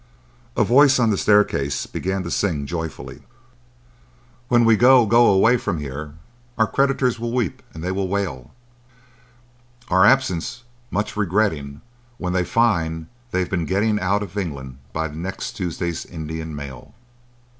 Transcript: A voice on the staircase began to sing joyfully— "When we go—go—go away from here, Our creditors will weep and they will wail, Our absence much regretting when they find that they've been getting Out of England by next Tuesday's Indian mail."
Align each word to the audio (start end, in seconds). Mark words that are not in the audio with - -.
A 0.57 0.63
voice 0.63 0.97
on 0.97 1.11
the 1.11 1.15
staircase 1.19 1.85
began 1.85 2.23
to 2.23 2.31
sing 2.31 2.65
joyfully— 2.65 3.21
"When 4.47 4.65
we 4.65 4.75
go—go—go 4.75 5.27
away 5.27 5.57
from 5.57 5.77
here, 5.77 6.15
Our 6.57 6.65
creditors 6.65 7.19
will 7.19 7.31
weep 7.31 7.61
and 7.71 7.83
they 7.83 7.91
will 7.91 8.07
wail, 8.07 8.51
Our 9.89 10.03
absence 10.03 10.63
much 10.89 11.15
regretting 11.15 11.81
when 12.17 12.33
they 12.33 12.43
find 12.43 13.09
that 13.29 13.37
they've 13.37 13.49
been 13.51 13.65
getting 13.65 13.99
Out 13.99 14.23
of 14.23 14.35
England 14.39 14.79
by 14.91 15.07
next 15.09 15.51
Tuesday's 15.53 16.03
Indian 16.07 16.55
mail." 16.55 16.95